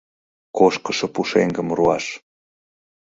Кошкышо 0.57 1.07
пушеҥгым 1.13 1.67
руаш. 1.77 2.05